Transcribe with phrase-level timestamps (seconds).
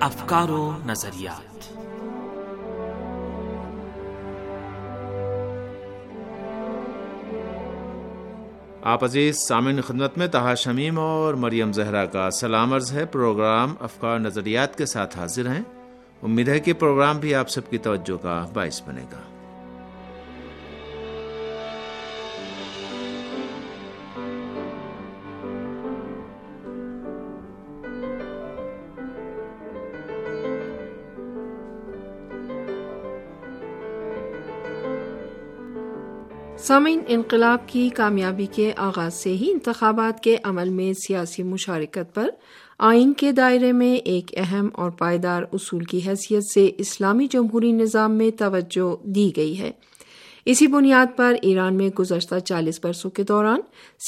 [0.00, 1.72] افکار و نظریات۔
[8.82, 13.74] آپ عزیز سامعین خدمت میں تہا شمیم اور مریم زہرا کا سلام عرض ہے۔ پروگرام
[13.80, 15.62] افکار نظریات کے ساتھ حاضر ہیں۔
[16.22, 19.29] امید ہے کہ پروگرام بھی آپ سب کی توجہ کا باعث بنے گا۔
[36.62, 42.28] سامعین، انقلاب کی کامیابی کے آغاز سے ہی انتخابات کے عمل میں سیاسی مشارکت پر
[42.78, 48.12] آئین کے دائرے میں ایک اہم اور پائیدار اصول کی حیثیت سے اسلامی جمہوری نظام
[48.12, 49.70] میں توجہ دی گئی ہے۔
[50.44, 53.60] اسی بنیاد پر ایران میں گزشتہ چالیس برسوں کے دوران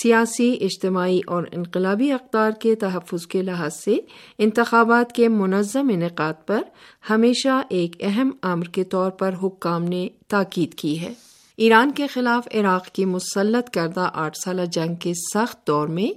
[0.02, 3.96] سیاسی، اجتماعی اور انقلابی اقدار کے تحفظ کے لحاظ سے
[4.38, 6.62] انتخابات کے منظم انعقاد پر
[7.10, 11.12] ہمیشہ ایک اہم عمر کے طور پر حکام نے تاکید کی ہے۔
[11.56, 16.08] ایران کے خلاف عراق کی مسلط کردہ آٹھ سالہ جنگ کے سخت دور میں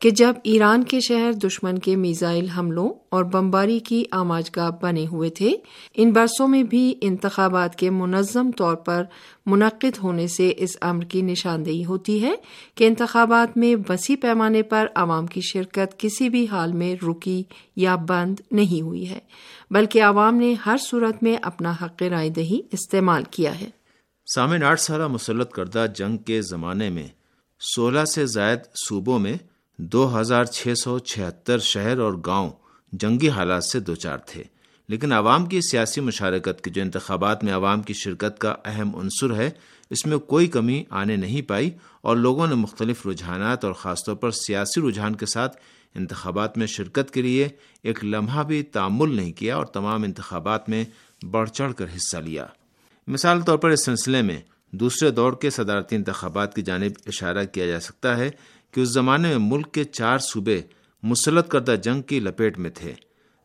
[0.00, 5.06] کہ جب ایران کے شہر دشمن کے میزائل حملوں اور بمباری کی آماج گاہ بنے
[5.06, 5.52] ہوئے تھے،
[5.94, 9.02] ان برسوں میں بھی انتخابات کے منظم طور پر
[9.46, 12.34] منعقد ہونے سے اس امر کی نشاندہی ہوتی ہے
[12.74, 17.42] کہ انتخابات میں وسیع پیمانے پر عوام کی شرکت کسی بھی حال میں رکی
[17.76, 19.18] یا بند نہیں ہوئی ہے،
[19.70, 23.70] بلکہ عوام نے ہر صورت میں اپنا حق رائے دہی استعمال کیا ہے۔
[24.34, 27.08] سامن آٹھ سالہ مسلط کردہ جنگ کے زمانے میں
[27.60, 29.34] سولہ سے زائد صوبوں میں
[29.78, 32.50] دو ہزار چھ سو چھہتر شہر اور گاؤں
[32.92, 34.42] جنگی حالات سے دوچار تھے۔
[34.88, 39.34] لیکن عوام کی سیاسی مشارکت کی جو انتخابات میں عوام کی شرکت کا اہم عنصر
[39.34, 39.50] ہے،
[39.90, 44.14] اس میں کوئی کمی آنے نہیں پائی اور لوگوں نے مختلف رجحانات اور خاص طور
[44.14, 45.56] پر سیاسی رجحان کے ساتھ
[45.94, 47.48] انتخابات میں شرکت کے لیے
[47.82, 50.84] ایک لمحہ بھی تعمل نہیں کیا اور تمام انتخابات میں
[51.30, 52.46] بڑھ چڑھ کر حصہ لیا۔
[53.06, 57.66] مثال طور پر اس سلسلے میں دوسرے دور کے صدارتی انتخابات کی جانب اشارہ کیا
[57.66, 58.30] جا سکتا ہے
[58.70, 60.62] کہ اس زمانے میں ملک کے چار صوبے
[61.02, 62.94] مسلط کردہ جنگ کی لپیٹ میں تھے۔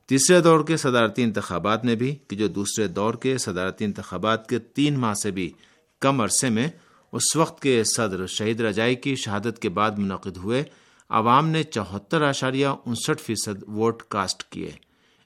[0.05, 4.59] تیسرے دور کے صدارتی انتخابات میں بھی کہ جو دوسرے دور کے صدارتی انتخابات کے
[4.59, 5.51] تین ماہ سے بھی
[5.99, 6.67] کم عرصے میں
[7.11, 10.63] اس وقت کے صدر شہید رجائی کی شہادت کے بعد منعقد ہوئے،
[11.09, 14.71] عوام نے چوہتر اشاریہ انسٹھ فیصد ووٹ کاسٹ کیے۔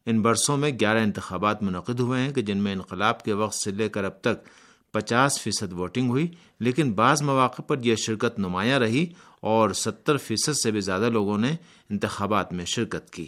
[0.05, 3.71] ان برسوں میں گیارہ انتخابات منعقد ہوئے ہیں کہ جن میں انقلاب کے وقت سے
[3.71, 4.47] لے کر اب تک
[4.91, 6.27] پچاس فیصد ووٹنگ ہوئی،
[6.59, 9.05] لیکن بعض مواقع پر یہ شرکت نمایاں رہی
[9.39, 11.55] اور ستر فیصد سے بھی زیادہ لوگوں نے
[11.89, 13.27] انتخابات میں شرکت کی۔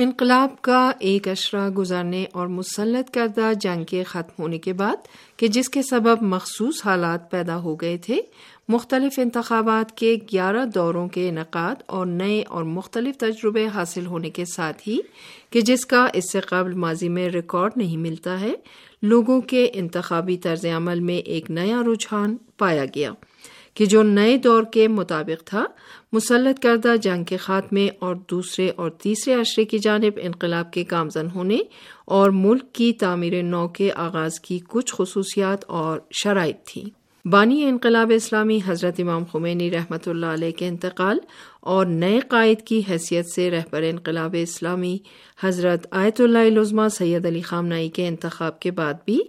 [0.00, 5.48] انقلاب کا ایک اشرہ گزرنے اور مسلط کردہ جنگ کے ختم ہونے کے بعد کہ
[5.48, 8.20] جس کے سبب مخصوص حالات پیدا ہو گئے تھے،
[8.68, 14.44] مختلف انتخابات کے گیارہ دوروں کے انعقاد اور نئے اور مختلف تجربے حاصل ہونے کے
[14.44, 14.98] ساتھ ہی
[15.50, 18.52] کہ جس کا اس سے قبل ماضی میں ریکارڈ نہیں ملتا ہے،
[19.02, 23.12] لوگوں کے انتخابی طرز عمل میں ایک نیا رجحان پایا گیا۔
[23.78, 25.64] کہ جو نئے دور کے مطابق تھا،
[26.12, 31.26] مسلط کردہ جنگ کے خاتمے اور دوسرے اور تیسرے عشرے کی جانب انقلاب کے کامزن
[31.34, 31.58] ہونے
[32.04, 38.12] اور ملک کی تعمیر نو کے آغاز کی کچھ خصوصیات اور شرائط تھیں۔ بانی انقلاب
[38.14, 41.18] اسلامی حضرت امام خمینی رحمۃ اللہ علیہ کے انتقال
[41.60, 44.98] اور نئے قائد کی حیثیت سے رہبر انقلاب اسلامی
[45.42, 49.20] حضرت آیت اللہ العظمہ سید علی خامنائی کے انتخاب کے بعد بھی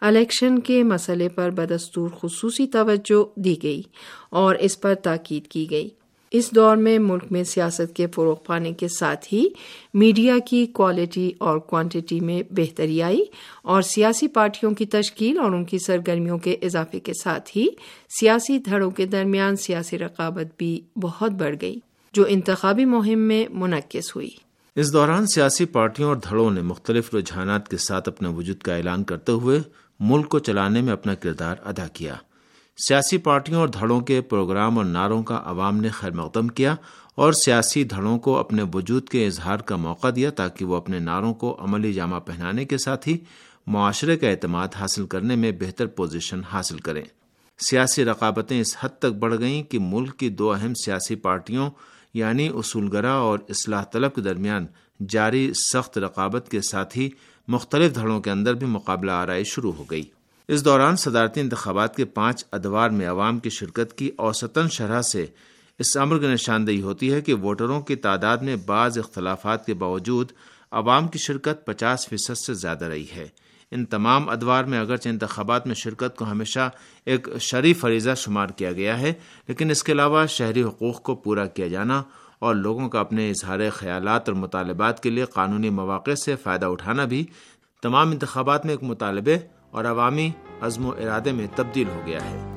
[0.00, 3.82] الیکشن کے مسئلے پر بدستور خصوصی توجہ دی گئی
[4.30, 5.88] اور اس پر تاکید کی گئی۔
[6.30, 9.48] اس دور میں ملک میں سیاست کے فروغ پانے کے ساتھ ہی
[9.94, 13.24] میڈیا کی کوالٹی اور کوانٹٹی میں بہتری آئی
[13.62, 17.66] اور سیاسی پارٹیوں کی تشکیل اور ان کی سرگرمیوں کے اضافے کے ساتھ ہی
[18.20, 21.78] سیاسی دھڑوں کے درمیان سیاسی رقابت بھی بہت بڑھ گئی،
[22.14, 24.30] جو انتخابی مہم میں منعقد ہوئی۔
[24.76, 29.04] اس دوران سیاسی پارٹیوں اور دھڑوں نے مختلف رجحانات کے ساتھ اپنے وجود کا اعلان
[29.04, 29.60] کرتے ہوئے
[30.00, 32.14] ملک کو چلانے میں اپنا کردار ادا کیا۔
[32.78, 36.74] سیاسی پارٹیوں اور دھڑوں کے پروگرام اور نعروں کا عوام نے خیر مقدم کیا
[37.14, 41.34] اور سیاسی دھڑوں کو اپنے وجود کے اظہار کا موقع دیا تاکہ وہ اپنے نعروں
[41.34, 43.18] کو عملی جامہ پہنانے کے ساتھ ہی
[43.66, 47.02] معاشرے کا اعتماد حاصل کرنے میں بہتر پوزیشن حاصل کریں۔
[47.58, 51.70] سیاسی رقابتیں اس حد تک بڑھ گئیں کہ ملک کی دو اہم سیاسی پارٹیوں
[52.14, 54.66] یعنی اصول گرا اور اصلاح طلب کے درمیان
[55.08, 57.08] جاری سخت رقابت کے ساتھ ہی
[57.48, 60.02] مختلف دھڑوں کے اندر بھی مقابلہ آرائی شروع ہو گئی۔
[60.48, 65.26] اس دوران صدارتی انتخابات کے پانچ ادوار میں عوام کی شرکت کی اوسطن شرح سے
[65.78, 70.32] اس امر کی نشاندہی ہوتی ہے کہ ووٹروں کی تعداد میں بعض اختلافات کے باوجود
[70.70, 73.26] عوام کی شرکت پچاس فیصد سے زیادہ رہی ہے۔
[73.70, 76.68] ان تمام ادوار میں اگرچہ انتخابات میں شرکت کو ہمیشہ
[77.04, 79.12] ایک شریف فریضہ شمار کیا گیا ہے،
[79.48, 82.02] لیکن اس کے علاوہ شہری حقوق کو پورا کیا جانا
[82.38, 87.04] اور لوگوں کا اپنے اظہار خیالات اور مطالبات کے لیے قانونی مواقع سے فائدہ اٹھانا
[87.04, 87.26] بھی
[87.82, 89.38] تمام انتخابات میں ایک مطالبے
[89.76, 90.30] اور عوامی
[90.60, 92.56] عزم و ارادے میں تبدیل ہو گیا ہے۔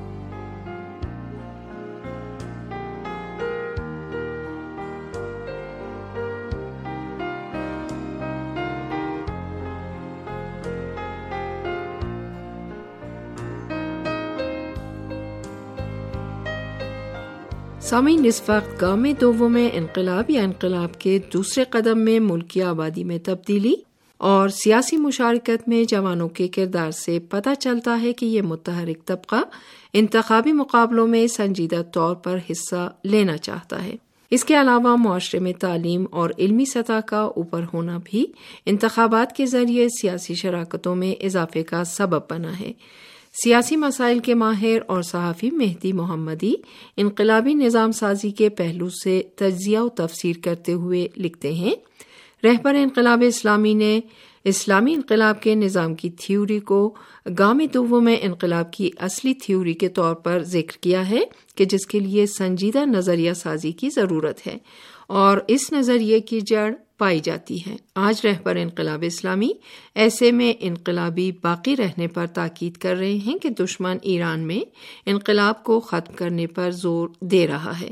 [17.80, 19.12] سامعین، اس وقت گاؤں میں
[19.48, 23.74] میں انقلاب یا انقلاب کے دوسرے قدم میں ملکی آبادی میں تبدیلی
[24.20, 29.36] اور سیاسی مشارکت میں جوانوں کے کردار سے پتہ چلتا ہے کہ یہ متحرک طبقہ
[29.92, 33.94] انتخابی مقابلوں میں سنجیدہ طور پر حصہ لینا چاہتا ہے۔
[34.30, 38.26] اس کے علاوہ معاشرے میں تعلیم اور علمی سطح کا اوپر ہونا بھی
[38.66, 42.72] انتخابات کے ذریعے سیاسی شراکتوں میں اضافے کا سبب بنا ہے۔
[43.44, 46.54] سیاسی مسائل کے ماہر اور صحافی مہدی محمدی
[46.96, 51.74] انقلابی نظام سازی کے پہلو سے تجزیہ و تفسیر کرتے ہوئے لکھتے ہیں
[52.44, 54.00] رہبر انقلاب اسلامی نے
[54.44, 56.94] اسلامی انقلاب کے نظام کی تھیوری کو
[57.38, 61.20] گام دووں میں انقلاب کی اصلی تھیوری کے طور پر ذکر کیا ہے
[61.54, 64.58] کہ جس کے لیے سنجیدہ نظریہ سازی کی ضرورت ہے
[65.06, 69.50] اور اس نظریے کی جڑ پائی جاتی ہے۔ آج رہبر انقلاب اسلامی
[69.94, 74.60] ایسے میں انقلابی باقی رہنے پر تاکید کر رہے ہیں کہ دشمن ایران میں
[75.06, 77.90] انقلاب کو ختم کرنے پر زور دے رہا ہے۔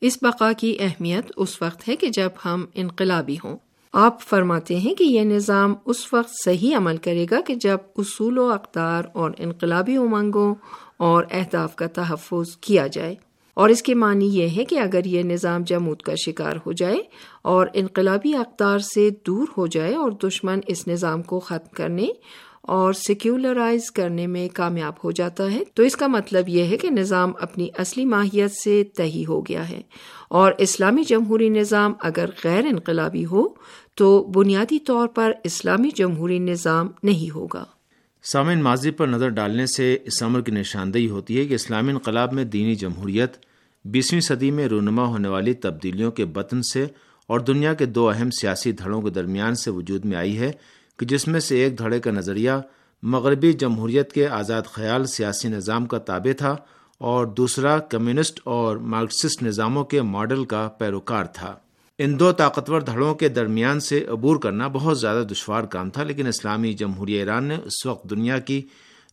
[0.00, 3.56] اس بقا کی اہمیت اس وقت ہے کہ جب ہم انقلابی ہوں۔
[3.92, 8.38] آپ فرماتے ہیں کہ یہ نظام اس وقت صحیح عمل کرے گا کہ جب اصول
[8.38, 10.54] و اقدار اور انقلابی امنگوں
[10.96, 13.14] اور اہداف کا تحفظ کیا جائے۔
[13.54, 16.98] اور اس کے معنی یہ ہے کہ اگر یہ نظام جمود کا شکار ہو جائے
[17.42, 22.06] اور انقلابی اقدار سے دور ہو جائے اور دشمن اس نظام کو ختم کرنے
[22.66, 26.90] اور سیکولرائز کرنے میں کامیاب ہو جاتا ہے، تو اس کا مطلب یہ ہے کہ
[26.90, 29.80] نظام اپنی اصلی ماہیت سے تہی ہو گیا ہے۔
[30.30, 33.46] اور اسلامی جمہوری نظام اگر غیر انقلابی ہو،
[33.94, 37.64] تو بنیادی طور پر اسلامی جمہوری نظام نہیں ہوگا۔
[38.22, 42.32] سامعین، ماضی پر نظر ڈالنے سے اس عمر کی نشاندہی ہوتی ہے کہ اسلامی انقلاب
[42.32, 43.32] میں دینی جمہوریت
[43.84, 46.86] بیسویں صدی میں رونما ہونے والی تبدیلیوں کے بطن سے
[47.26, 50.52] اور دنیا کے دو اہم سیاسی دھڑوں کے درمیان سے وجود میں آئی ہے۔
[50.98, 52.50] کہ جس میں سے ایک دھڑے کا نظریہ
[53.02, 56.56] مغربی جمہوریت کے آزاد خیال سیاسی نظام کا تابع تھا
[56.98, 61.54] اور دوسرا کمیونسٹ اور مارکسسٹ نظاموں کے ماڈل کا پیروکار تھا۔
[61.98, 66.26] ان دو طاقتور دھڑوں کے درمیان سے عبور کرنا بہت زیادہ دشوار کام تھا، لیکن
[66.26, 68.62] اسلامی جمہوریہ ایران نے اس وقت دنیا کی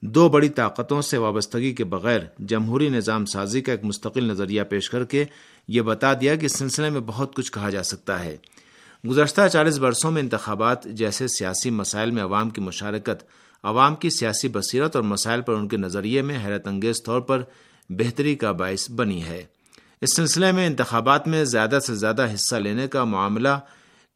[0.02, 4.90] دو بڑی طاقتوں سے وابستگی کے بغیر جمہوری نظام سازی کا ایک مستقل نظریہ پیش
[4.90, 5.26] کر کے
[5.68, 8.38] یہ بتا دیا کہ اس سلسلے میں بہت کچھ کہا جا سکتا ہے۔
[9.10, 13.24] گزشتہ چالیس برسوں میں انتخابات جیسے سیاسی مسائل میں عوام کی مشارکت،
[13.64, 17.42] عوام کی سیاسی بصیرت اور مسائل پر ان کے نظریے میں حیرت انگیز طور پر
[17.90, 19.44] بہتری کا باعث بنی ہے۔
[20.02, 23.50] اس سلسلے میں انتخابات میں زیادہ سے زیادہ حصہ لینے کا معاملہ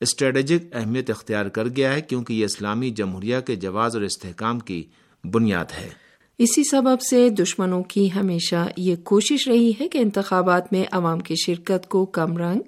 [0.01, 4.83] اسٹریٹجک اہمیت اختیار کر گیا ہے کیونکہ یہ اسلامی جمہوریہ کے جواز اور استحکام کی
[5.23, 5.89] بنیاد ہے۔
[6.37, 11.35] اسی سبب سے دشمنوں کی ہمیشہ یہ کوشش رہی ہے کہ انتخابات میں عوام کی
[11.45, 12.61] شرکت کو کم رنگ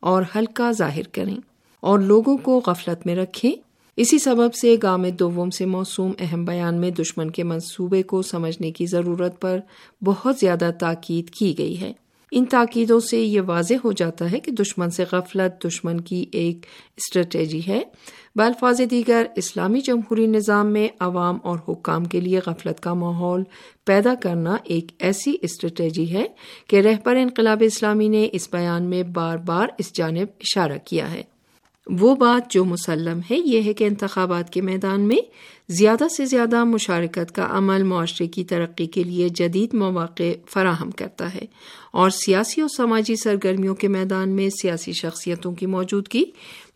[0.00, 1.36] اور ہلکا ظاہر کریں۔
[1.84, 3.52] اور لوگوں کو غفلت میں رکھیں۔
[3.96, 8.70] اسی سبب سے گام دوم سے موسوم اہم بیان میں دشمن کے منصوبے کو سمجھنے
[8.70, 9.58] کی ضرورت پر
[10.04, 11.92] بہت زیادہ تاکید کی گئی ہے۔
[12.32, 16.56] ان تاکیدوں سے یہ واضح ہو جاتا ہے کہ دشمن سے غفلت دشمن کی ایک
[16.96, 17.82] اسٹریٹجی ہے۔
[18.36, 23.42] بالفاظ دیگر، اسلامی جمہوری نظام میں عوام اور حکام کے لیے غفلت کا ماحول
[23.84, 26.26] پیدا کرنا ایک ایسی اسٹریٹجی ہے
[26.66, 31.33] کہ رہبر انقلاب اسلامی نے اس بیان میں بار بار اس جانب اشارہ کیا ہے۔
[31.86, 35.16] وہ بات جو مسلم ہے، یہ ہے کہ انتخابات کے میدان میں
[35.68, 41.34] زیادہ سے زیادہ مشارکت کا عمل معاشرے کی ترقی کے لیے جدید مواقع فراہم کرتا
[41.34, 41.44] ہے
[41.92, 46.24] اور سیاسی اور سماجی سرگرمیوں کے میدان میں سیاسی شخصیتوں کی موجودگی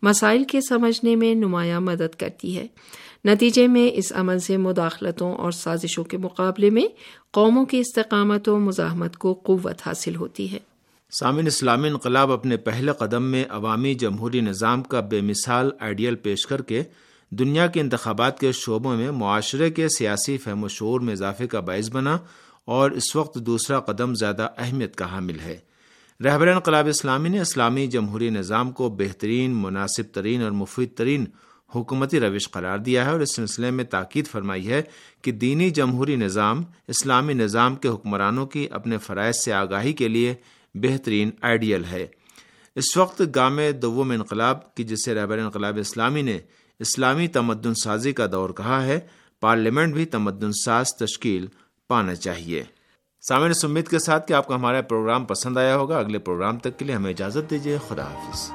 [0.01, 2.67] مسائل کے سمجھنے میں نمایاں مدد کرتی ہے۔
[3.25, 6.85] نتیجے میں، اس عمل سے مداخلتوں اور سازشوں کے مقابلے میں
[7.31, 10.68] قوموں کی استقامت و مزاحمت کو قوت حاصل ہوتی ہے۔
[11.11, 16.47] سامن اسلامی انقلاب اپنے پہلے قدم میں عوامی جمہوری نظام کا بے مثال آئیڈیل پیش
[16.47, 16.83] کر کے
[17.29, 21.59] دنیا کے انتخابات کے شعبوں میں معاشرے کے سیاسی فہم و شعور میں اضافے کا
[21.59, 22.17] باعث بنا
[22.65, 25.57] اور اس وقت دوسرا قدم زیادہ اہمیت کا حامل ہے۔
[26.23, 31.25] رہبر انقلاب اسلامی نے اسلامی جمہوری نظام کو بہترین، مناسب ترین اور مفید ترین
[31.75, 34.81] حکومتی روش قرار دیا ہے اور اس سلسلے میں تاکید فرمائی ہے
[35.21, 40.35] کہ دینی جمہوری نظام اسلامی نظام کے حکمرانوں کی اپنے فرائض سے آگاہی کے لیے
[40.73, 42.07] بہترین آئیڈیل ہے۔
[42.75, 46.39] اس وقت گام دوم انقلاب، کی جسے رہبر انقلاب اسلامی نے
[46.79, 48.99] اسلامی تمدن سازی کا دور کہا ہے،
[49.39, 51.47] پارلیمنٹ بھی تمدن ساز تشکیل
[51.87, 52.63] پانا چاہیے۔
[53.21, 56.59] سامعین، اس امید کے ساتھ کہ آپ کو ہمارا پروگرام پسند آیا ہوگا۔ اگلے پروگرام
[56.59, 58.51] تک کے لیے ہمیں اجازت دیجیے خدا حافظ۔